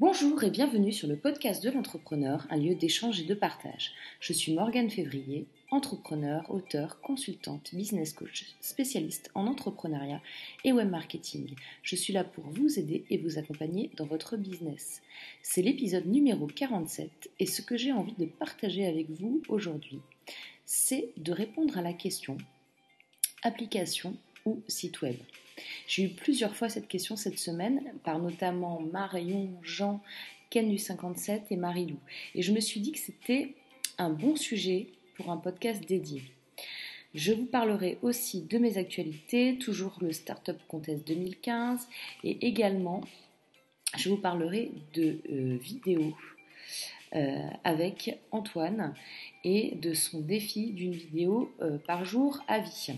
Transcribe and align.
Bonjour 0.00 0.44
et 0.44 0.50
bienvenue 0.50 0.92
sur 0.92 1.08
le 1.08 1.16
podcast 1.16 1.60
de 1.64 1.70
l'entrepreneur, 1.70 2.46
un 2.50 2.56
lieu 2.56 2.76
d'échange 2.76 3.20
et 3.20 3.24
de 3.24 3.34
partage. 3.34 3.90
Je 4.20 4.32
suis 4.32 4.54
Morgane 4.54 4.90
Février, 4.90 5.48
entrepreneur, 5.72 6.48
auteur, 6.50 7.00
consultante, 7.00 7.74
business 7.74 8.12
coach, 8.12 8.44
spécialiste 8.60 9.28
en 9.34 9.48
entrepreneuriat 9.48 10.22
et 10.62 10.70
web 10.70 10.88
marketing. 10.88 11.52
Je 11.82 11.96
suis 11.96 12.12
là 12.12 12.22
pour 12.22 12.44
vous 12.44 12.78
aider 12.78 13.06
et 13.10 13.18
vous 13.18 13.38
accompagner 13.38 13.90
dans 13.96 14.06
votre 14.06 14.36
business. 14.36 15.02
C'est 15.42 15.62
l'épisode 15.62 16.06
numéro 16.06 16.46
47 16.46 17.30
et 17.40 17.46
ce 17.46 17.60
que 17.60 17.76
j'ai 17.76 17.90
envie 17.90 18.14
de 18.16 18.26
partager 18.26 18.86
avec 18.86 19.10
vous 19.10 19.42
aujourd'hui, 19.48 19.98
c'est 20.64 21.10
de 21.16 21.32
répondre 21.32 21.76
à 21.76 21.82
la 21.82 21.92
question 21.92 22.38
application 23.42 24.16
ou 24.44 24.62
site 24.68 25.02
web. 25.02 25.16
J'ai 25.86 26.04
eu 26.04 26.08
plusieurs 26.08 26.56
fois 26.56 26.68
cette 26.68 26.88
question 26.88 27.16
cette 27.16 27.38
semaine 27.38 27.82
par 28.04 28.18
notamment 28.18 28.80
Marion, 28.80 29.50
Jean, 29.62 30.00
Ken 30.50 30.68
du 30.68 30.78
57 30.78 31.44
et 31.50 31.56
Marie-Lou. 31.56 31.98
Et 32.34 32.42
je 32.42 32.52
me 32.52 32.60
suis 32.60 32.80
dit 32.80 32.92
que 32.92 32.98
c'était 32.98 33.54
un 33.98 34.10
bon 34.10 34.36
sujet 34.36 34.88
pour 35.16 35.30
un 35.30 35.36
podcast 35.36 35.86
dédié. 35.86 36.22
Je 37.14 37.32
vous 37.32 37.46
parlerai 37.46 37.98
aussi 38.02 38.42
de 38.42 38.58
mes 38.58 38.76
actualités, 38.78 39.56
toujours 39.58 39.96
le 40.00 40.12
Startup 40.12 40.58
Contest 40.68 41.06
2015, 41.08 41.88
et 42.22 42.46
également 42.46 43.02
je 43.96 44.10
vous 44.10 44.18
parlerai 44.18 44.70
de 44.94 45.18
euh, 45.30 45.56
vidéos 45.56 46.14
euh, 47.16 47.48
avec 47.64 48.18
Antoine 48.30 48.94
et 49.42 49.74
de 49.76 49.94
son 49.94 50.20
défi 50.20 50.72
d'une 50.72 50.92
vidéo 50.92 51.50
euh, 51.62 51.78
par 51.78 52.04
jour 52.04 52.44
à 52.48 52.58
vie. 52.58 52.92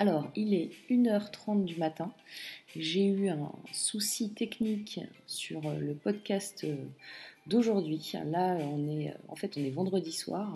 Alors, 0.00 0.28
il 0.34 0.54
est 0.54 0.72
1h30 0.90 1.64
du 1.64 1.76
matin. 1.76 2.12
J'ai 2.74 3.06
eu 3.06 3.28
un 3.28 3.52
souci 3.72 4.30
technique 4.30 4.98
sur 5.28 5.64
euh, 5.68 5.78
le 5.78 5.94
podcast 5.94 6.64
euh, 6.64 6.74
d'aujourd'hui. 7.46 8.12
Là, 8.26 8.56
on 8.56 8.88
est, 8.88 9.10
euh, 9.10 9.14
en 9.28 9.36
fait, 9.36 9.56
on 9.56 9.60
est 9.64 9.70
vendredi 9.70 10.10
soir. 10.10 10.52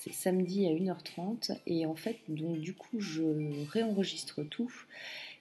C'est 0.00 0.14
samedi 0.14 0.66
à 0.66 0.70
1h30. 0.70 1.58
Et 1.66 1.84
en 1.84 1.94
fait, 1.94 2.16
donc, 2.28 2.58
du 2.58 2.72
coup, 2.72 3.00
je 3.00 3.22
réenregistre 3.70 4.42
tout 4.44 4.72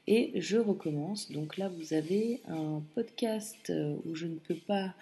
et 0.07 0.33
je 0.35 0.57
recommence. 0.57 1.31
Donc 1.31 1.55
là, 1.55 1.69
vous 1.69 1.93
avez 1.93 2.41
un 2.49 2.83
podcast 2.93 3.71
où 4.03 4.15
je 4.15 4.25
ne 4.25 4.35
peux 4.35 4.55
pas 4.55 4.93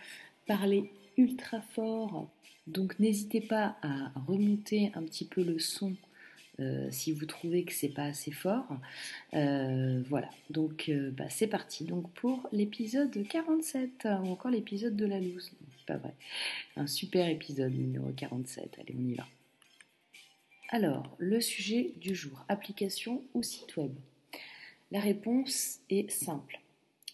parler 0.45 0.91
ultra 1.17 1.59
fort. 1.61 2.29
Donc, 2.67 2.99
n'hésitez 2.99 3.41
pas 3.41 3.77
à 3.81 4.11
remonter 4.27 4.91
un 4.93 5.01
petit 5.01 5.25
peu 5.25 5.43
le 5.43 5.57
son 5.57 5.95
euh, 6.59 6.87
si 6.89 7.11
vous 7.11 7.25
trouvez 7.25 7.63
que 7.63 7.73
c'est 7.73 7.89
pas 7.89 8.05
assez 8.05 8.31
fort. 8.31 8.67
Euh, 9.33 10.01
voilà, 10.07 10.29
donc 10.49 10.89
euh, 10.89 11.11
bah, 11.11 11.29
c'est 11.29 11.47
parti 11.47 11.83
donc 11.83 12.09
pour 12.13 12.47
l'épisode 12.51 13.27
47, 13.27 14.07
ou 14.23 14.27
encore 14.27 14.51
l'épisode 14.51 14.95
de 14.95 15.05
la 15.05 15.19
loose. 15.19 15.51
C'est 15.77 15.85
pas 15.85 15.97
vrai. 15.97 16.13
Un 16.77 16.87
super 16.87 17.27
épisode 17.27 17.73
numéro 17.73 18.09
47. 18.15 18.77
Allez, 18.79 18.95
on 18.97 19.07
y 19.07 19.15
va. 19.15 19.27
Alors, 20.69 21.15
le 21.19 21.41
sujet 21.41 21.93
du 21.97 22.15
jour, 22.15 22.43
application 22.47 23.23
ou 23.33 23.43
site 23.43 23.77
web? 23.77 23.93
La 24.91 24.99
réponse 24.99 25.79
est 25.89 26.09
simple. 26.09 26.59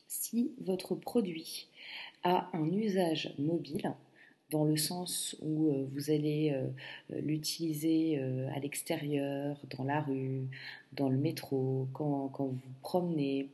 Si 0.07 0.51
votre 0.61 0.95
produit 0.95 1.67
a 2.23 2.49
un 2.53 2.71
usage 2.71 3.33
mobile, 3.39 3.93
dans 4.51 4.65
le 4.65 4.77
sens 4.77 5.35
où 5.41 5.69
euh, 5.69 5.87
vous 5.93 6.11
allez 6.11 6.51
euh, 6.51 6.67
l'utiliser 7.21 8.19
euh, 8.19 8.49
à 8.53 8.59
l'extérieur, 8.59 9.59
dans 9.77 9.85
la 9.85 10.01
rue, 10.01 10.47
dans 10.91 11.09
le 11.09 11.17
métro, 11.17 11.87
quand, 11.93 12.29
vous 12.37 12.59
promenez, 12.81 13.49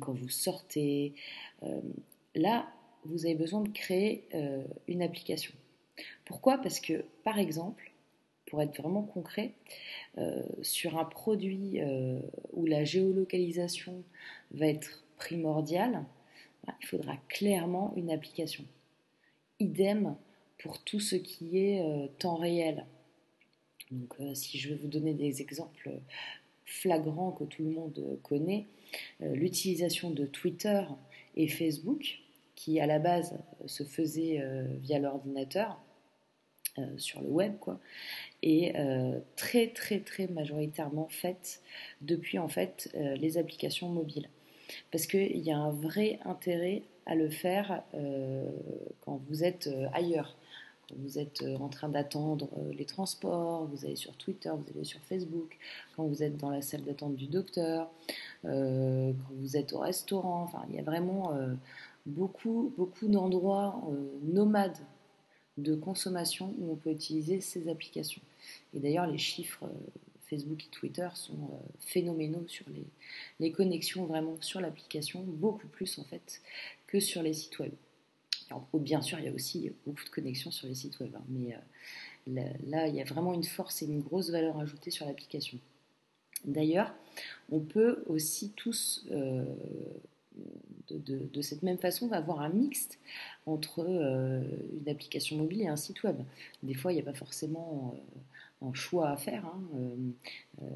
quand 0.00 0.12
vous 0.12 0.28
sortez. 0.28 1.14
là, 2.34 2.68
vous 3.04 3.26
avez 3.26 3.34
besoin 3.34 3.62
de 3.62 3.68
créer 3.70 4.28
une 4.88 5.02
application. 5.02 5.52
Pourquoi? 6.24 6.58
Parce 6.58 6.80
que, 6.80 7.04
par 7.22 7.38
exemple, 7.38 7.92
pour 8.46 8.60
être 8.62 8.78
vraiment 8.80 9.02
concret, 9.02 9.52
sur 10.62 10.98
un 10.98 11.04
produit 11.04 11.80
où 12.52 12.66
la 12.66 12.84
géolocalisation 12.84 14.02
va 14.52 14.66
être 14.66 15.04
primordiale, 15.16 16.04
bah, 16.66 16.74
il 16.80 16.86
faudra 16.86 17.16
clairement 17.28 17.92
une 17.96 18.10
application. 18.10 18.64
Idem 19.60 20.16
pour 20.58 20.82
tout 20.82 21.00
ce 21.00 21.16
qui 21.16 21.58
est 21.58 21.82
euh, 21.82 22.06
temps 22.18 22.36
réel. 22.36 22.86
Donc, 23.90 24.14
euh, 24.20 24.34
si 24.34 24.58
je 24.58 24.70
vais 24.70 24.74
vous 24.76 24.88
donner 24.88 25.14
des 25.14 25.42
exemples 25.42 25.90
flagrants 26.64 27.32
que 27.32 27.44
tout 27.44 27.62
le 27.62 27.70
monde 27.70 28.18
connaît, 28.22 28.66
euh, 29.22 29.34
l'utilisation 29.34 30.10
de 30.10 30.26
Twitter 30.26 30.82
et 31.36 31.48
Facebook, 31.48 32.20
qui 32.54 32.80
à 32.80 32.86
la 32.86 32.98
base 32.98 33.38
se 33.66 33.82
faisait 33.82 34.40
via 34.80 35.00
l'ordinateur, 35.00 35.80
sur 36.96 37.20
le 37.20 37.28
web, 37.28 37.56
quoi, 37.58 37.80
est 38.42 38.74
très 39.34 39.68
très 39.68 40.00
très 40.00 40.28
majoritairement 40.28 41.08
faite 41.08 41.62
depuis 42.00 42.38
en 42.38 42.48
fait 42.48 42.96
les 43.16 43.38
applications 43.38 43.88
mobiles. 43.88 44.28
Parce 44.90 45.06
qu'il 45.06 45.38
y 45.38 45.50
a 45.50 45.58
un 45.58 45.70
vrai 45.70 46.18
intérêt 46.24 46.82
à 47.06 47.14
le 47.14 47.28
faire 47.28 47.82
euh, 47.94 48.48
quand 49.04 49.20
vous 49.28 49.44
êtes 49.44 49.66
euh, 49.66 49.86
ailleurs. 49.92 50.36
Quand 50.88 50.96
vous 50.98 51.18
êtes 51.18 51.42
euh, 51.42 51.56
en 51.56 51.68
train 51.68 51.88
d'attendre 51.88 52.48
les 52.76 52.84
transports, 52.84 53.66
vous 53.66 53.84
allez 53.84 53.96
sur 53.96 54.14
Twitter, 54.16 54.50
vous 54.50 54.64
allez 54.74 54.84
sur 54.84 55.00
Facebook, 55.00 55.56
quand 55.96 56.04
vous 56.04 56.22
êtes 56.22 56.36
dans 56.36 56.50
la 56.50 56.62
salle 56.62 56.82
d'attente 56.82 57.16
du 57.16 57.26
docteur, 57.26 57.90
quand 58.42 59.14
vous 59.40 59.56
êtes 59.56 59.72
au 59.72 59.78
restaurant, 59.78 60.42
enfin, 60.42 60.62
il 60.68 60.76
y 60.76 60.78
a 60.78 60.82
vraiment 60.82 61.32
beaucoup, 62.04 62.72
beaucoup 62.76 63.08
d'endroits 63.08 63.80
nomades 64.22 64.76
de 65.56 65.74
consommation 65.74 66.52
où 66.58 66.72
on 66.72 66.76
peut 66.76 66.90
utiliser 66.90 67.40
ces 67.40 67.68
applications. 67.70 68.20
Et 68.74 68.80
d'ailleurs, 68.80 69.06
les 69.06 69.18
chiffres 69.18 69.64
Facebook 70.34 70.64
et 70.64 70.68
Twitter 70.70 71.08
sont 71.14 71.32
euh, 71.32 71.56
phénoménaux 71.78 72.46
sur 72.48 72.66
les, 73.40 73.52
connexions 73.52 74.04
vraiment 74.06 74.36
sur 74.40 74.60
l'application, 74.60 75.22
beaucoup 75.22 75.68
plus 75.68 75.98
en 75.98 76.04
fait 76.04 76.42
que 76.86 76.98
sur 76.98 77.22
les 77.22 77.32
sites 77.32 77.58
web. 77.60 77.72
bien 78.74 79.00
sûr, 79.00 79.18
il 79.20 79.26
y 79.26 79.28
a 79.28 79.32
aussi 79.32 79.70
beaucoup 79.86 80.04
de 80.04 80.10
connexions 80.10 80.50
sur 80.50 80.66
les 80.66 80.74
sites 80.74 80.98
web, 81.00 81.14
hein, 81.14 81.24
mais 81.28 81.54
euh, 81.54 82.52
là, 82.66 82.88
il 82.88 82.94
y 82.94 83.00
a 83.00 83.04
vraiment 83.04 83.32
une 83.32 83.44
force 83.44 83.82
et 83.82 83.86
une 83.86 84.00
grosse 84.00 84.30
valeur 84.30 84.58
ajoutée 84.58 84.90
sur 84.90 85.06
l'application. 85.06 85.58
D'ailleurs, 86.44 86.92
on 87.50 87.60
peut 87.60 88.02
aussi 88.06 88.50
tous, 88.56 89.06
euh, 89.10 89.44
de, 90.90 91.42
cette 91.42 91.62
même 91.62 91.78
façon, 91.78 92.10
avoir 92.12 92.40
un 92.40 92.50
mixte 92.50 92.98
entre 93.46 93.86
une 93.86 94.88
application 94.88 95.36
mobile 95.36 95.62
et 95.62 95.68
un 95.68 95.76
site 95.76 96.02
web. 96.02 96.16
Des 96.62 96.74
fois, 96.74 96.92
il 96.92 96.96
n'y 96.96 97.00
a 97.00 97.04
pas 97.04 97.14
forcément 97.14 97.94
choix 98.72 99.10
à 99.10 99.16
faire. 99.16 99.44
Hein, 99.46 99.62
euh, 99.74 99.96
euh, 100.62 100.68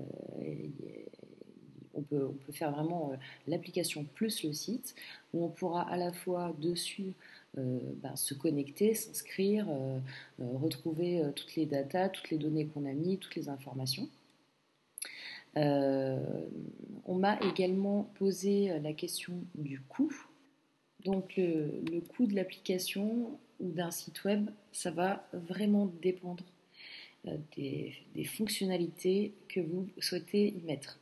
on, 1.94 2.02
peut, 2.02 2.26
on 2.26 2.34
peut 2.34 2.52
faire 2.52 2.72
vraiment 2.72 3.12
euh, 3.12 3.16
l'application 3.46 4.04
plus 4.14 4.44
le 4.44 4.52
site, 4.52 4.94
où 5.32 5.44
on 5.44 5.48
pourra 5.48 5.88
à 5.88 5.96
la 5.96 6.12
fois 6.12 6.54
dessus 6.58 7.14
ben, 7.56 8.14
se 8.14 8.34
connecter, 8.34 8.94
s'inscrire, 8.94 9.66
retrouver 10.38 11.22
toutes 11.34 11.56
les 11.56 11.66
datas, 11.66 12.10
toutes 12.10 12.30
les 12.30 12.36
données 12.36 12.66
qu'on 12.66 12.84
a 12.84 12.92
mis, 12.92 13.18
toutes 13.18 13.34
les 13.34 13.48
informations. 13.48 14.08
on 15.56 17.14
m'a 17.14 17.40
également 17.40 18.04
posé 18.14 18.78
la 18.78 18.92
question 18.92 19.32
du 19.56 19.80
coût. 19.80 20.14
Donc 21.04 21.34
le 21.36 22.00
coût 22.00 22.26
de 22.26 22.36
l'application 22.36 23.40
ou 23.58 23.72
d'un 23.72 23.90
site 23.90 24.22
web, 24.22 24.50
ça 24.70 24.92
va 24.92 25.26
vraiment 25.32 25.90
dépendre 26.00 26.44
euh, 27.28 27.36
des, 27.56 28.24
fonctionnalités 28.24 29.32
que 29.48 29.60
vous 29.60 29.88
souhaitez 30.00 30.48
y 30.48 30.62
mettre. 30.62 30.98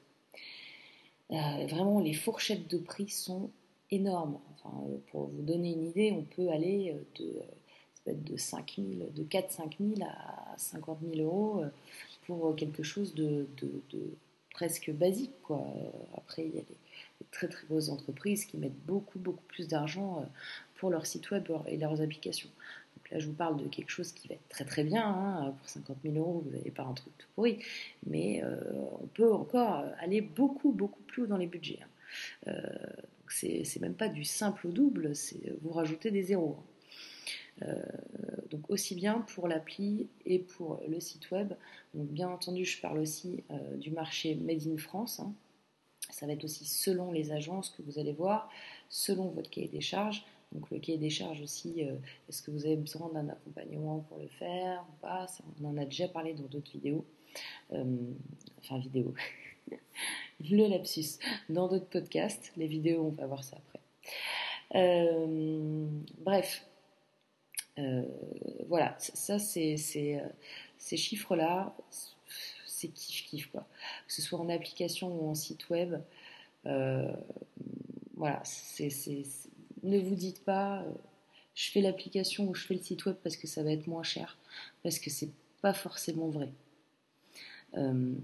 Euh, 1.30 1.66
vraiment, 1.68 2.00
les 2.00 2.12
fourchettes 2.12 2.70
de 2.70 2.78
prix 2.78 3.08
sont 3.08 3.50
énormes. 3.90 4.38
Euh, 4.66 4.68
pour 5.10 5.26
vous 5.28 5.42
donner 5.42 5.72
une 5.72 5.86
idée, 5.86 6.12
on 6.12 6.22
peut 6.22 6.50
aller 6.50 6.94
de, 7.18 8.12
de 8.12 8.36
5 8.36 8.74
de 8.78 9.24
4-5 9.24 9.76
000 9.96 10.08
à 10.08 10.54
50 10.58 10.98
000 11.14 11.26
euros 11.26 11.64
pour 12.26 12.54
quelque 12.56 12.82
chose 12.82 13.14
de, 13.14 13.46
presque 14.50 14.90
basique. 14.90 15.32
Après, 16.16 16.46
il 16.46 16.54
y 16.54 16.58
a 16.58 16.62
des, 16.62 17.26
très 17.30 17.48
très 17.48 17.66
grosses 17.66 17.88
entreprises 17.88 18.44
qui 18.44 18.56
mettent 18.56 18.84
beaucoup 18.86 19.18
beaucoup 19.18 19.44
plus 19.48 19.68
d'argent 19.68 20.24
pour 20.76 20.90
leur 20.90 21.06
site 21.06 21.30
web 21.30 21.48
et 21.66 21.76
leurs 21.76 22.00
applications 22.00 22.50
là, 23.10 23.18
je 23.18 23.26
vous 23.26 23.34
parle 23.34 23.56
de 23.56 23.68
quelque 23.68 23.90
chose 23.90 24.12
qui 24.12 24.28
va 24.28 24.34
être 24.34 24.48
très 24.48 24.64
très 24.64 24.84
bien. 24.84 25.06
Hein. 25.06 25.54
Pour 25.58 25.68
50 25.68 25.98
000 26.04 26.16
euros, 26.16 26.42
vous 26.44 26.50
n'avez 26.50 26.70
pas 26.70 26.84
un 26.84 26.94
truc 26.94 27.16
tout 27.18 27.28
pourri. 27.34 27.58
Mais 28.06 28.42
euh, 28.42 28.56
on 29.00 29.06
peut 29.06 29.32
encore 29.32 29.84
aller 29.98 30.20
beaucoup, 30.20 30.72
beaucoup 30.72 31.02
plus 31.02 31.22
haut 31.22 31.26
dans 31.26 31.36
les 31.36 31.46
budgets. 31.46 31.80
Hein. 31.82 32.50
Euh, 32.52 32.62
c'est 33.28 33.80
même 33.80 33.94
pas 33.94 34.08
du 34.08 34.24
simple 34.24 34.68
au 34.68 34.70
double, 34.70 35.14
c'est 35.14 35.52
vous 35.62 35.70
rajoutez 35.70 36.10
des 36.10 36.22
zéros. 36.22 36.56
Hein. 36.58 36.64
Euh, 37.62 37.82
donc 38.50 38.68
aussi 38.68 38.94
bien 38.94 39.20
pour 39.34 39.48
l'appli 39.48 40.08
et 40.26 40.38
pour 40.38 40.80
le 40.88 41.00
site 41.00 41.30
web. 41.30 41.54
Donc 41.94 42.08
bien 42.08 42.28
entendu, 42.28 42.64
je 42.64 42.80
parle 42.80 42.98
aussi 42.98 43.44
euh, 43.50 43.76
du 43.76 43.90
marché 43.90 44.34
Made 44.34 44.66
in 44.66 44.76
France. 44.76 45.20
Ça 46.10 46.26
va 46.26 46.32
être 46.32 46.44
aussi 46.44 46.64
selon 46.64 47.12
les 47.12 47.32
agences 47.32 47.70
que 47.70 47.82
vous 47.82 47.98
allez 47.98 48.12
voir, 48.12 48.48
selon 48.88 49.30
votre 49.30 49.50
cahier 49.50 49.68
des 49.68 49.80
charges. 49.80 50.24
Le 50.76 50.96
des 50.98 51.10
charges 51.10 51.40
aussi, 51.40 51.84
euh, 51.84 51.96
est-ce 52.28 52.42
que 52.42 52.50
vous 52.50 52.66
avez 52.66 52.76
besoin 52.76 53.08
d'un 53.12 53.28
accompagnement 53.28 54.00
pour 54.00 54.18
le 54.18 54.28
faire 54.28 54.84
ou 54.88 55.00
pas? 55.00 55.26
On 55.60 55.66
en 55.66 55.78
a 55.78 55.84
déjà 55.84 56.08
parlé 56.08 56.34
dans 56.34 56.44
d'autres 56.44 56.70
vidéos. 56.70 57.04
Euh, 57.72 57.84
enfin 58.58 58.78
vidéos. 58.78 59.14
le 60.40 60.68
lapsus. 60.68 61.18
Dans 61.48 61.68
d'autres 61.68 61.88
podcasts. 61.88 62.52
Les 62.56 62.66
vidéos, 62.66 63.06
on 63.06 63.10
va 63.10 63.26
voir 63.26 63.42
ça 63.42 63.56
après. 63.56 63.80
bref. 66.18 66.66
voilà, 68.68 68.94
ça 68.98 69.38
c'est 69.38 69.76
ces 69.76 70.96
chiffres-là, 70.96 71.74
c'est 72.66 72.88
kiff-kiff 72.88 73.50
quoi. 73.50 73.66
Que 74.06 74.12
ce 74.12 74.20
soit 74.20 74.38
en 74.38 74.48
application 74.50 75.08
ou 75.08 75.30
en 75.30 75.34
site 75.34 75.70
web, 75.70 75.96
voilà, 76.64 78.42
c'est 78.44 78.90
ne 79.86 79.98
vous 79.98 80.14
dites 80.14 80.44
pas 80.44 80.82
euh, 80.82 80.92
je 81.54 81.70
fais 81.70 81.80
l'application 81.80 82.48
ou 82.48 82.54
je 82.54 82.66
fais 82.66 82.74
le 82.74 82.80
site 82.80 83.04
web 83.06 83.16
parce 83.22 83.36
que 83.36 83.46
ça 83.46 83.62
va 83.62 83.72
être 83.72 83.86
moins 83.86 84.02
cher, 84.02 84.36
parce 84.82 84.98
que 84.98 85.10
c'est 85.10 85.30
pas 85.62 85.72
forcément 85.72 86.28
vrai. 86.28 86.52
Euh, 87.74 88.14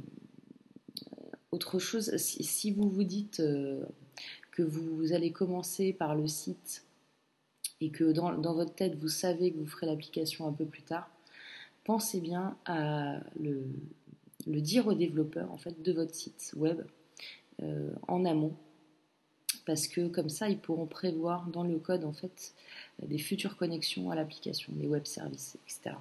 autre 1.51 1.79
chose, 1.79 2.17
si, 2.17 2.71
vous 2.73 2.89
vous 2.89 3.05
dites 3.05 3.41
euh, 3.41 3.85
que 4.51 4.63
vous, 4.63 5.13
allez 5.13 5.33
commencer 5.33 5.93
par 5.93 6.15
le 6.15 6.27
site 6.27 6.85
et 7.81 7.91
que 7.91 8.13
dans, 8.13 8.55
votre 8.55 8.75
tête 8.75 8.97
vous 8.97 9.09
savez 9.09 9.51
que 9.51 9.59
vous 9.59 9.67
ferez 9.67 9.87
l'application 9.87 10.47
un 10.47 10.53
peu 10.53 10.67
plus 10.67 10.83
tard, 10.83 11.11
pensez 11.85 12.21
bien 12.21 12.57
à 12.65 13.21
le, 13.41 13.65
dire 14.47 14.87
aux 14.87 14.95
développeurs 14.95 15.51
en 15.51 15.59
fait 15.59 15.83
de 15.83 15.93
votre 15.93 16.15
site 16.15 16.53
web 16.57 16.83
en 18.09 18.25
amont 18.25 18.57
parce 19.65 19.87
que 19.87 20.09
comme 20.09 20.29
ça, 20.29 20.49
ils 20.49 20.59
pourront 20.59 20.87
prévoir 20.87 21.47
dans 21.47 21.65
le 21.65 21.79
code 21.79 22.05
en 22.05 22.13
fait 22.13 22.53
des 23.03 23.19
futures 23.19 23.57
connexions 23.57 24.11
à 24.11 24.15
l'application, 24.15 24.73
des 24.75 24.87
web 24.87 25.05
services, 25.07 25.57
etc. 25.67 25.97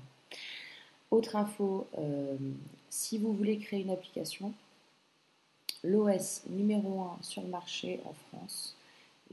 Autre 1.12 1.36
info, 1.36 1.88
euh, 1.98 2.38
si 2.90 3.18
vous 3.18 3.34
voulez 3.34 3.58
créer 3.58 3.82
une 3.82 3.90
application, 3.90 4.54
l'OS 5.84 6.44
numéro 6.50 7.02
1 7.02 7.18
sur 7.22 7.42
le 7.42 7.50
marché 7.50 8.00
en 8.06 8.14
France, 8.14 8.76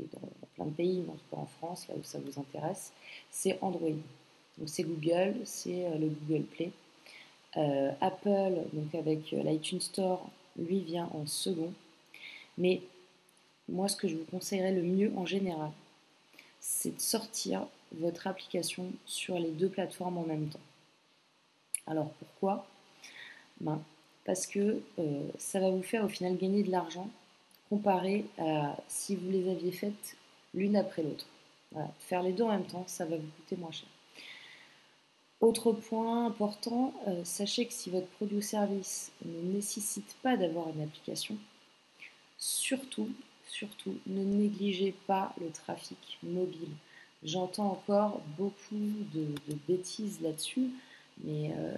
et 0.00 0.06
dans 0.12 0.28
plein 0.54 0.66
de 0.66 0.70
pays, 0.70 1.04
mais 1.06 1.14
pas 1.30 1.36
en 1.36 1.46
France, 1.46 1.86
là 1.88 1.94
où 1.98 2.02
ça 2.02 2.18
vous 2.18 2.40
intéresse, 2.40 2.92
c'est 3.30 3.58
Android. 3.62 3.90
Donc 4.58 4.68
c'est 4.68 4.82
Google, 4.82 5.36
c'est 5.44 5.86
euh, 5.86 5.98
le 5.98 6.08
Google 6.08 6.44
Play. 6.44 6.70
Euh, 7.56 7.92
Apple, 8.00 8.54
donc 8.72 8.94
avec 8.94 9.30
l'iTunes 9.30 9.80
Store, 9.80 10.28
lui 10.58 10.80
vient 10.80 11.08
en 11.14 11.26
second. 11.26 11.72
Mais 12.58 12.82
moi, 13.68 13.88
ce 13.88 13.96
que 13.96 14.08
je 14.08 14.16
vous 14.16 14.24
conseillerais 14.24 14.72
le 14.72 14.82
mieux 14.82 15.12
en 15.16 15.26
général, 15.26 15.70
c'est 16.60 16.96
de 16.96 17.00
sortir 17.00 17.66
votre 17.92 18.26
application 18.26 18.90
sur 19.06 19.38
les 19.38 19.50
deux 19.50 19.68
plateformes 19.68 20.18
en 20.18 20.24
même 20.24 20.48
temps. 20.48 20.60
Alors 21.86 22.10
pourquoi? 22.18 22.66
Ben, 23.60 23.80
Parce 24.24 24.46
que 24.46 24.80
euh, 24.98 25.28
ça 25.38 25.60
va 25.60 25.70
vous 25.70 25.82
faire 25.82 26.04
au 26.04 26.08
final 26.08 26.36
gagner 26.36 26.62
de 26.62 26.70
l'argent 26.70 27.08
comparé 27.70 28.24
à 28.38 28.76
si 28.88 29.16
vous 29.16 29.30
les 29.30 29.50
aviez 29.50 29.72
faites 29.72 30.16
l'une 30.54 30.76
après 30.76 31.02
l'autre. 31.02 31.26
Faire 32.00 32.22
les 32.22 32.32
deux 32.32 32.44
en 32.44 32.48
même 32.48 32.66
temps, 32.66 32.84
ça 32.86 33.04
va 33.04 33.16
vous 33.16 33.28
coûter 33.36 33.56
moins 33.56 33.70
cher. 33.70 33.88
Autre 35.40 35.70
point 35.72 36.26
important, 36.26 36.92
euh, 37.06 37.22
sachez 37.24 37.66
que 37.66 37.72
si 37.72 37.90
votre 37.90 38.08
produit 38.08 38.38
ou 38.38 38.42
service 38.42 39.12
ne 39.24 39.52
nécessite 39.52 40.16
pas 40.22 40.36
d'avoir 40.36 40.68
une 40.70 40.82
application, 40.82 41.36
surtout 42.38 43.08
surtout, 43.48 43.96
ne 44.06 44.22
négligez 44.22 44.94
pas 45.06 45.34
le 45.40 45.50
trafic 45.50 46.18
mobile. 46.22 46.70
J'entends 47.24 47.72
encore 47.72 48.20
beaucoup 48.36 48.76
de, 49.12 49.26
bêtises 49.66 50.20
là-dessus, 50.20 50.70
mais 51.24 51.52
euh, 51.56 51.76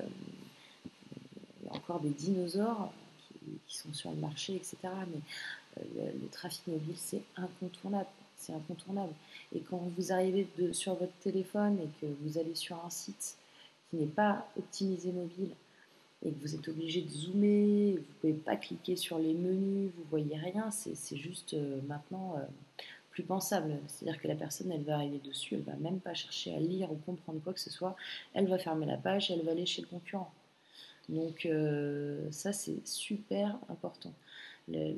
il 1.60 1.66
y 1.66 1.70
a 1.70 1.72
encore 1.74 2.00
des 2.00 2.10
dinosaures 2.10 2.92
qui, 3.66 3.76
sont 3.76 3.92
sur 3.94 4.10
le 4.10 4.16
marché, 4.16 4.54
etc. 4.56 4.76
Mais 4.82 5.20
euh, 5.78 6.12
le, 6.20 6.28
trafic 6.28 6.66
mobile, 6.66 6.94
c'est 6.96 7.22
incontournable. 7.36 8.08
C'est 8.36 8.52
incontournable. 8.52 9.12
Et 9.54 9.60
quand 9.60 9.90
vous 9.96 10.12
arrivez 10.12 10.46
sur 10.72 10.94
votre 10.94 11.12
téléphone 11.20 11.78
et 11.78 11.88
que 12.00 12.12
vous 12.22 12.38
allez 12.38 12.54
sur 12.54 12.82
un 12.84 12.90
site 12.90 13.36
qui 13.88 13.96
n'est 13.96 14.06
pas 14.06 14.46
optimisé 14.56 15.12
mobile, 15.12 15.50
et 16.22 16.32
que 16.32 16.40
vous 16.40 16.54
êtes 16.54 16.68
obligé 16.68 17.02
de 17.02 17.08
zoomer, 17.08 17.92
vous 17.92 17.98
ne 17.98 18.04
pouvez 18.20 18.32
pas 18.34 18.56
cliquer 18.56 18.96
sur 18.96 19.18
les 19.18 19.32
menus, 19.32 19.90
vous 19.96 20.04
voyez 20.10 20.36
rien, 20.36 20.70
c'est 20.70 21.16
juste 21.16 21.54
euh, 21.54 21.80
maintenant 21.88 22.36
euh, 22.36 22.42
plus 23.10 23.22
pensable. 23.22 23.78
C'est-à-dire 23.86 24.20
que 24.20 24.28
la 24.28 24.34
personne, 24.34 24.70
elle 24.70 24.82
va 24.82 24.96
arriver 24.96 25.20
dessus, 25.24 25.54
elle 25.54 25.62
va 25.62 25.76
même 25.76 26.00
pas 26.00 26.14
chercher 26.14 26.54
à 26.54 26.60
lire 26.60 26.92
ou 26.92 26.96
comprendre 26.96 27.40
quoi 27.42 27.54
que 27.54 27.60
ce 27.60 27.70
soit, 27.70 27.96
elle 28.34 28.48
va 28.48 28.58
fermer 28.58 28.86
la 28.86 28.98
page 28.98 29.30
elle 29.30 29.42
va 29.42 29.52
aller 29.52 29.66
chez 29.66 29.82
le 29.82 29.88
concurrent. 29.88 30.32
Donc 31.08 31.46
euh, 31.46 32.30
ça, 32.30 32.52
c'est 32.52 32.86
super 32.86 33.58
important. 33.68 34.12
Le, 34.68 34.94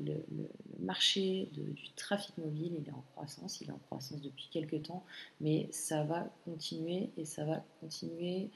marché 0.81 1.49
du 1.53 1.91
trafic 1.97 2.37
mobile, 2.37 2.73
il 2.83 2.89
est 2.89 2.93
en 2.93 3.05
croissance, 3.15 3.61
il 3.61 3.69
est 3.69 3.73
en 3.73 3.81
croissance 3.87 4.21
depuis 4.21 4.49
quelques 4.51 4.83
temps, 4.83 5.05
mais 5.41 5.69
ça 5.71 6.03
va 6.03 6.29
continuer 6.45 7.09
et 7.17 7.25
ça 7.25 7.45
va 7.45 7.65
continuer 7.81 8.51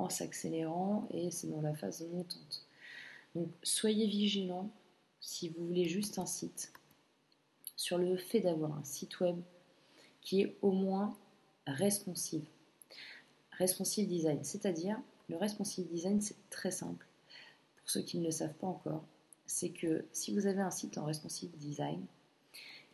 en 0.00 0.08
s'accélérant 0.08 1.06
et 1.12 1.30
c'est 1.30 1.48
dans 1.48 1.60
la 1.60 1.74
phase 1.74 2.06
montante. 2.10 2.66
Donc 3.34 3.48
soyez 3.62 4.06
vigilants 4.06 4.70
si 5.20 5.50
vous 5.50 5.66
voulez 5.66 5.84
juste 5.84 6.18
un 6.18 6.26
site 6.26 6.72
sur 7.76 7.98
le 7.98 8.16
fait 8.16 8.40
d'avoir 8.40 8.72
un 8.76 8.84
site 8.84 9.20
web 9.20 9.36
qui 10.20 10.42
est 10.42 10.56
au 10.62 10.72
moins 10.72 11.16
responsive. 11.66 12.44
Responsive 13.52 14.08
design, 14.08 14.42
c'est-à-dire 14.42 14.98
le 15.28 15.36
responsive 15.36 15.86
design 15.86 16.20
c'est 16.20 16.48
très 16.50 16.70
simple. 16.70 17.06
Pour 17.76 17.90
ceux 17.90 18.02
qui 18.02 18.18
ne 18.18 18.24
le 18.24 18.30
savent 18.30 18.54
pas 18.54 18.66
encore, 18.66 19.04
c'est 19.46 19.70
que 19.70 20.04
si 20.12 20.34
vous 20.34 20.46
avez 20.46 20.60
un 20.60 20.70
site 20.70 20.98
en 20.98 21.04
responsive 21.04 21.50
design, 21.56 22.04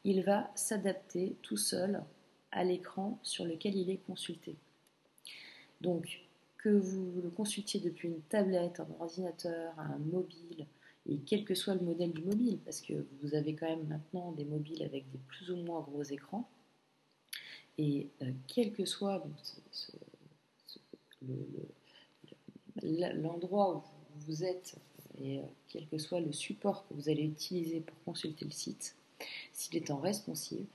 il 0.04 0.22
va 0.22 0.50
s'adapter 0.54 1.36
tout 1.42 1.56
seul 1.56 2.02
à 2.52 2.64
l'écran 2.64 3.18
sur 3.22 3.44
lequel 3.44 3.76
il 3.76 3.90
est 3.90 4.04
consulté. 4.06 4.56
Donc 5.80 6.25
que 6.66 6.70
vous 6.70 7.20
le 7.22 7.30
consultiez 7.30 7.78
depuis 7.78 8.08
une 8.08 8.22
tablette, 8.22 8.80
un 8.80 8.88
ordinateur, 8.98 9.72
un 9.78 9.98
mobile, 9.98 10.66
et 11.08 11.18
quel 11.18 11.44
que 11.44 11.54
soit 11.54 11.76
le 11.76 11.80
modèle 11.82 12.12
du 12.12 12.24
mobile, 12.24 12.58
parce 12.64 12.80
que 12.80 13.06
vous 13.22 13.36
avez 13.36 13.54
quand 13.54 13.68
même 13.68 13.86
maintenant 13.86 14.32
des 14.32 14.44
mobiles 14.44 14.82
avec 14.82 15.08
des 15.12 15.18
plus 15.28 15.52
ou 15.52 15.58
moins 15.58 15.80
gros 15.82 16.02
écrans, 16.02 16.50
et 17.78 18.08
euh, 18.20 18.32
quel 18.48 18.72
que 18.72 18.84
soit 18.84 19.24
l'endroit 22.82 23.76
où 23.76 24.18
vous 24.26 24.42
êtes, 24.42 24.74
et 25.20 25.38
euh, 25.38 25.42
quel 25.68 25.86
que 25.86 25.98
soit 25.98 26.18
le 26.18 26.32
support 26.32 26.88
que 26.88 26.94
vous 26.94 27.08
allez 27.08 27.26
utiliser 27.26 27.78
pour 27.78 27.96
consulter 28.02 28.44
le 28.44 28.50
site, 28.50 28.96
s'il 29.52 29.76
est 29.76 29.92
en 29.92 29.98
responsive, 29.98 30.66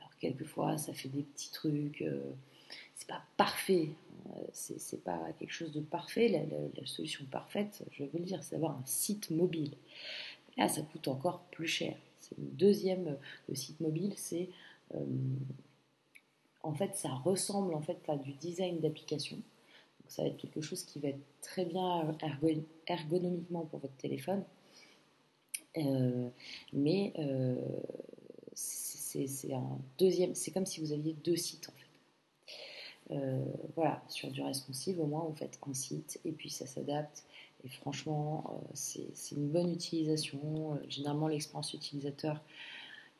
alors 0.00 0.16
quelquefois 0.16 0.78
ça 0.78 0.94
fait 0.94 1.10
des 1.10 1.22
petits 1.22 1.52
trucs, 1.52 2.00
euh, 2.00 2.32
c'est 2.94 3.08
pas 3.08 3.22
parfait, 3.36 3.90
c'est 4.52 5.02
pas 5.02 5.20
quelque 5.38 5.52
chose 5.52 5.72
de 5.72 5.80
parfait. 5.80 6.28
La, 6.28 6.86
solution 6.86 7.24
parfaite, 7.30 7.84
je 7.92 8.04
vais 8.04 8.18
le 8.18 8.24
dire, 8.24 8.42
c'est 8.42 8.52
d'avoir 8.52 8.72
un 8.72 8.84
site 8.84 9.30
mobile. 9.30 9.72
Là, 10.56 10.68
ça 10.68 10.82
coûte 10.82 11.08
encore 11.08 11.40
plus 11.50 11.66
cher. 11.66 11.96
C'est 12.20 12.38
le 12.38 12.44
deuxième, 12.44 13.16
le 13.48 13.54
site 13.54 13.80
mobile, 13.80 14.14
c'est 14.16 14.48
euh, 14.94 15.04
en 16.62 16.72
fait, 16.74 16.96
ça 16.96 17.10
ressemble 17.10 17.74
en 17.74 17.80
fait 17.80 17.98
à 18.08 18.16
du 18.16 18.32
design 18.32 18.80
d'application. 18.80 19.36
Donc, 19.36 20.10
ça 20.10 20.22
va 20.22 20.28
être 20.28 20.36
quelque 20.36 20.60
chose 20.60 20.82
qui 20.84 20.98
va 20.98 21.08
être 21.08 21.20
très 21.42 21.64
bien 21.64 22.16
ergonomiquement 22.86 23.66
pour 23.66 23.80
votre 23.80 23.96
téléphone. 23.96 24.44
Euh, 25.76 26.28
mais 26.72 27.12
euh, 27.18 27.56
c'est 28.54 29.52
un 29.52 29.78
deuxième, 29.98 30.34
c'est 30.34 30.50
comme 30.50 30.66
si 30.66 30.80
vous 30.80 30.92
aviez 30.92 31.12
deux 31.12 31.36
sites 31.36 31.68
en 31.68 31.72
fait. 31.72 31.93
Euh, 33.10 33.44
voilà, 33.74 34.02
sur 34.08 34.30
du 34.30 34.42
responsive, 34.42 34.98
au 34.98 35.06
moins 35.06 35.24
vous 35.24 35.34
faites 35.34 35.58
un 35.68 35.74
site 35.74 36.20
et 36.24 36.32
puis 36.32 36.50
ça 36.50 36.66
s'adapte. 36.66 37.24
Et 37.64 37.68
franchement, 37.68 38.44
euh, 38.50 38.70
c'est 38.74 39.34
une 39.34 39.48
bonne 39.48 39.72
utilisation. 39.72 40.74
Euh, 40.74 40.76
généralement, 40.88 41.28
l'expérience 41.28 41.74
utilisateur, 41.74 42.40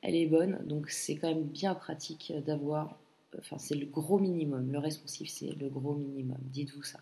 elle 0.03 0.15
est 0.15 0.27
bonne. 0.27 0.59
Donc, 0.67 0.91
c'est 0.91 1.17
quand 1.17 1.29
même 1.29 1.45
bien 1.45 1.75
pratique 1.75 2.33
d'avoir. 2.47 2.99
Enfin, 3.39 3.59
c'est 3.59 3.75
le 3.75 3.87
gros 3.87 4.19
minimum. 4.19 4.71
Le 4.71 4.79
responsive, 4.79 5.29
c'est 5.29 5.51
le 5.51 5.69
gros 5.69 5.95
minimum. 5.95 6.39
Dites-vous 6.43 6.83
ça. 6.83 7.01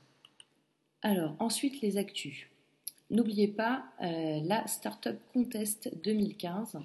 Alors, 1.02 1.36
ensuite, 1.40 1.80
les 1.82 1.98
actus. 1.98 2.46
N'oubliez 3.10 3.48
pas 3.48 3.84
la 4.00 4.66
Startup 4.66 5.18
Contest 5.34 5.90
2015. 6.02 6.78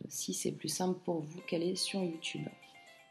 si 0.10 0.34
c'est 0.34 0.52
plus 0.52 0.68
simple 0.68 0.98
pour 1.06 1.20
vous 1.20 1.42
qu'aller 1.42 1.76
sur 1.76 2.04
YouTube. 2.04 2.42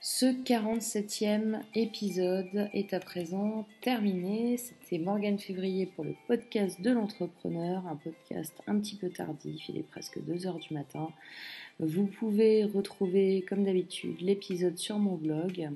Ce 0.08 0.26
47e 0.26 1.62
épisode 1.74 2.70
est 2.72 2.94
à 2.94 3.00
présent 3.00 3.66
terminé. 3.80 4.56
C'était 4.56 4.98
Morgane 4.98 5.40
Février 5.40 5.86
pour 5.86 6.04
le 6.04 6.14
podcast 6.28 6.80
de 6.80 6.92
l'entrepreneur, 6.92 7.84
un 7.88 7.96
podcast 7.96 8.54
un 8.68 8.78
petit 8.78 8.94
peu 8.94 9.10
tardif, 9.10 9.68
il 9.68 9.78
est 9.78 9.82
presque 9.82 10.18
2h 10.18 10.60
du 10.60 10.74
matin. 10.74 11.08
Vous 11.80 12.06
pouvez 12.06 12.62
retrouver 12.62 13.44
comme 13.48 13.64
d'habitude 13.64 14.20
l'épisode 14.20 14.78
sur 14.78 15.00
mon 15.00 15.16
blog 15.16 15.70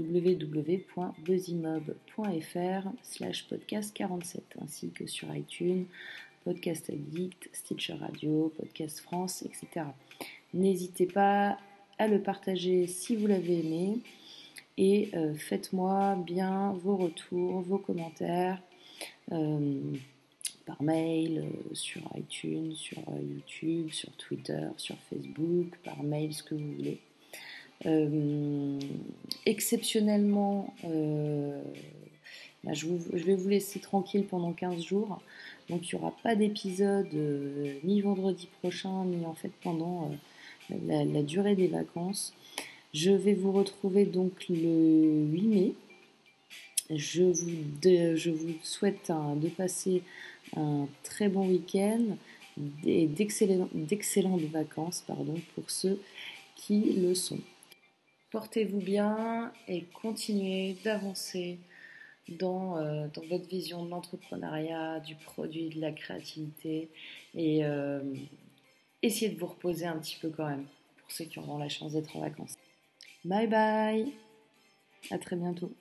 www.buzzimob.fr 0.00 2.88
slash 3.04 3.46
podcast 3.46 3.94
47 3.94 4.42
ainsi 4.62 4.90
que 4.90 5.06
sur 5.06 5.32
iTunes, 5.32 5.84
Podcast 6.44 6.90
Addict, 6.90 7.48
Stitcher 7.52 7.94
Radio, 7.94 8.52
Podcast 8.56 8.98
France, 8.98 9.42
etc. 9.42 9.86
N'hésitez 10.54 11.06
pas 11.06 11.56
à 11.98 12.06
le 12.06 12.20
partager 12.20 12.86
si 12.86 13.16
vous 13.16 13.26
l'avez 13.26 13.60
aimé 13.60 13.98
et 14.78 15.10
euh, 15.14 15.34
faites-moi 15.34 16.16
bien 16.16 16.72
vos 16.82 16.96
retours, 16.96 17.62
vos 17.62 17.78
commentaires 17.78 18.60
euh, 19.32 19.80
par 20.66 20.82
mail, 20.82 21.38
euh, 21.38 21.74
sur 21.74 22.02
iTunes, 22.16 22.74
sur 22.74 22.98
YouTube, 23.22 23.90
sur 23.90 24.12
Twitter, 24.12 24.68
sur 24.76 24.96
Facebook, 25.08 25.76
par 25.82 26.02
mail, 26.02 26.34
ce 26.34 26.42
que 26.42 26.54
vous 26.54 26.72
voulez. 26.74 27.00
exceptionnellement, 29.46 30.74
bah, 32.64 32.72
je, 32.72 32.86
je, 33.14 33.24
vais 33.24 33.34
vous 33.34 33.48
laisser 33.48 33.80
tranquille 33.80 34.26
pendant 34.26 34.52
15 34.52 34.82
jours. 34.82 35.20
Donc 35.68 35.90
il 35.90 35.94
n'y 35.94 36.00
aura 36.02 36.14
pas 36.22 36.36
d'épisode 36.36 37.12
ni 37.84 38.00
vendredi 38.00 38.48
prochain, 38.60 39.04
ni 39.04 39.24
en 39.24 39.34
fait 39.34 39.52
pendant 39.62 40.10
la, 40.70 41.22
durée 41.22 41.54
des 41.54 41.68
vacances. 41.68 42.34
Je 42.94 43.10
vais 43.10 43.34
vous 43.34 43.52
retrouver 43.52 44.04
donc 44.04 44.46
le 44.48 45.26
8 45.32 45.42
mai. 45.42 45.72
Je 46.90 47.24
vous, 47.24 48.54
souhaite 48.62 49.10
de 49.10 49.48
passer 49.48 50.02
un 50.56 50.86
très 51.02 51.28
bon 51.28 51.48
week-end 51.48 52.16
et 52.84 53.06
d'excellentes 53.06 54.40
vacances 54.52 55.02
pardon, 55.06 55.34
pour 55.54 55.70
ceux 55.70 56.00
qui 56.54 56.94
le 56.94 57.14
sont. 57.14 57.40
Portez-vous 58.30 58.80
bien 58.80 59.52
et 59.68 59.84
continuez 60.02 60.76
d'avancer 60.84 61.58
dans, 62.28 62.76
euh, 62.78 63.06
votre 63.28 63.48
vision 63.48 63.84
de 63.84 63.90
l'entrepreneuriat, 63.90 65.00
du 65.00 65.14
produit, 65.14 65.68
de 65.68 65.80
la 65.80 65.92
créativité 65.92 66.88
et 67.34 67.64
euh, 67.64 68.00
essayez 69.02 69.30
de 69.30 69.38
vous 69.38 69.46
reposer 69.46 69.86
un 69.86 69.98
petit 69.98 70.18
peu 70.20 70.30
quand 70.30 70.48
même, 70.48 70.66
pour 70.98 71.10
ceux 71.10 71.24
qui 71.24 71.38
auront 71.38 71.58
la 71.58 71.68
chance 71.68 71.92
d'être 71.92 72.16
en 72.16 72.20
vacances. 72.20 72.54
Bye 73.24 73.46
bye 73.46 74.12
À 75.10 75.18
très 75.18 75.36
bientôt 75.36 75.72